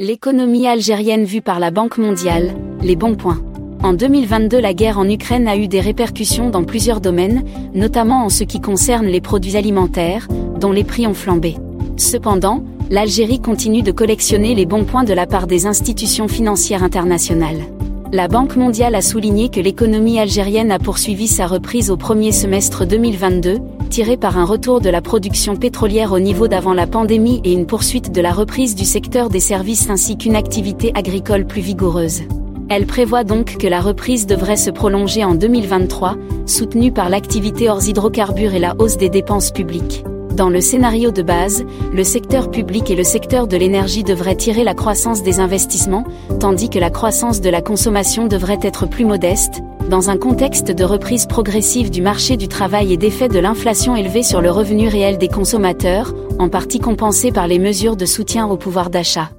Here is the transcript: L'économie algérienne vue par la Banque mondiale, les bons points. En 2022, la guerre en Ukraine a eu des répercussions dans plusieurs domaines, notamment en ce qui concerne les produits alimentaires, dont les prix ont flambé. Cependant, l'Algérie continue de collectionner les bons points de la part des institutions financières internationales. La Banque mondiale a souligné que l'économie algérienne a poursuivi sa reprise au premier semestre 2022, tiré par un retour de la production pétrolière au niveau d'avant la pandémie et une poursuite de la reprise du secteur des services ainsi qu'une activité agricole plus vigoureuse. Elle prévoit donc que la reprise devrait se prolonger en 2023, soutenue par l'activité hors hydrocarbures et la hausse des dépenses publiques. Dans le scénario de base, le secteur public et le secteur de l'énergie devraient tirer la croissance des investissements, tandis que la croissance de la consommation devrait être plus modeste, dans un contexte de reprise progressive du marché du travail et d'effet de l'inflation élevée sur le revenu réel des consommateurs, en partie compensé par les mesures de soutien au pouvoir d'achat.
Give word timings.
L'économie 0.00 0.68
algérienne 0.68 1.24
vue 1.24 1.42
par 1.42 1.58
la 1.58 1.72
Banque 1.72 1.98
mondiale, 1.98 2.54
les 2.80 2.94
bons 2.94 3.16
points. 3.16 3.42
En 3.82 3.94
2022, 3.94 4.60
la 4.60 4.72
guerre 4.72 5.00
en 5.00 5.08
Ukraine 5.08 5.48
a 5.48 5.56
eu 5.56 5.66
des 5.66 5.80
répercussions 5.80 6.50
dans 6.50 6.62
plusieurs 6.62 7.00
domaines, 7.00 7.42
notamment 7.74 8.24
en 8.24 8.28
ce 8.28 8.44
qui 8.44 8.60
concerne 8.60 9.06
les 9.06 9.20
produits 9.20 9.56
alimentaires, 9.56 10.28
dont 10.60 10.70
les 10.70 10.84
prix 10.84 11.08
ont 11.08 11.14
flambé. 11.14 11.56
Cependant, 11.96 12.62
l'Algérie 12.90 13.40
continue 13.40 13.82
de 13.82 13.90
collectionner 13.90 14.54
les 14.54 14.66
bons 14.66 14.84
points 14.84 15.02
de 15.02 15.14
la 15.14 15.26
part 15.26 15.48
des 15.48 15.66
institutions 15.66 16.28
financières 16.28 16.84
internationales. 16.84 17.64
La 18.12 18.28
Banque 18.28 18.54
mondiale 18.54 18.94
a 18.94 19.02
souligné 19.02 19.48
que 19.48 19.58
l'économie 19.58 20.20
algérienne 20.20 20.70
a 20.70 20.78
poursuivi 20.78 21.26
sa 21.26 21.48
reprise 21.48 21.90
au 21.90 21.96
premier 21.96 22.30
semestre 22.30 22.86
2022, 22.86 23.58
tiré 23.88 24.16
par 24.16 24.38
un 24.38 24.44
retour 24.44 24.80
de 24.80 24.90
la 24.90 25.00
production 25.00 25.56
pétrolière 25.56 26.12
au 26.12 26.20
niveau 26.20 26.48
d'avant 26.48 26.74
la 26.74 26.86
pandémie 26.86 27.40
et 27.44 27.52
une 27.52 27.66
poursuite 27.66 28.12
de 28.12 28.20
la 28.20 28.32
reprise 28.32 28.74
du 28.74 28.84
secteur 28.84 29.30
des 29.30 29.40
services 29.40 29.90
ainsi 29.90 30.16
qu'une 30.16 30.36
activité 30.36 30.92
agricole 30.94 31.46
plus 31.46 31.60
vigoureuse. 31.60 32.22
Elle 32.70 32.86
prévoit 32.86 33.24
donc 33.24 33.56
que 33.56 33.66
la 33.66 33.80
reprise 33.80 34.26
devrait 34.26 34.56
se 34.56 34.70
prolonger 34.70 35.24
en 35.24 35.34
2023, 35.34 36.16
soutenue 36.46 36.92
par 36.92 37.08
l'activité 37.08 37.70
hors 37.70 37.86
hydrocarbures 37.86 38.54
et 38.54 38.58
la 38.58 38.74
hausse 38.78 38.98
des 38.98 39.08
dépenses 39.08 39.50
publiques. 39.50 40.04
Dans 40.34 40.50
le 40.50 40.60
scénario 40.60 41.10
de 41.10 41.22
base, 41.22 41.64
le 41.92 42.04
secteur 42.04 42.50
public 42.50 42.90
et 42.90 42.94
le 42.94 43.02
secteur 43.02 43.48
de 43.48 43.56
l'énergie 43.56 44.04
devraient 44.04 44.36
tirer 44.36 44.62
la 44.62 44.74
croissance 44.74 45.22
des 45.22 45.40
investissements, 45.40 46.04
tandis 46.38 46.70
que 46.70 46.78
la 46.78 46.90
croissance 46.90 47.40
de 47.40 47.50
la 47.50 47.62
consommation 47.62 48.26
devrait 48.26 48.60
être 48.62 48.86
plus 48.86 49.04
modeste, 49.04 49.62
dans 49.88 50.10
un 50.10 50.18
contexte 50.18 50.70
de 50.70 50.84
reprise 50.84 51.26
progressive 51.26 51.90
du 51.90 52.02
marché 52.02 52.36
du 52.36 52.46
travail 52.46 52.92
et 52.92 52.96
d'effet 52.96 53.28
de 53.28 53.38
l'inflation 53.38 53.96
élevée 53.96 54.22
sur 54.22 54.40
le 54.40 54.50
revenu 54.50 54.86
réel 54.86 55.16
des 55.16 55.28
consommateurs, 55.28 56.14
en 56.38 56.48
partie 56.48 56.78
compensé 56.78 57.32
par 57.32 57.46
les 57.46 57.58
mesures 57.58 57.96
de 57.96 58.04
soutien 58.04 58.46
au 58.46 58.56
pouvoir 58.56 58.90
d'achat. 58.90 59.30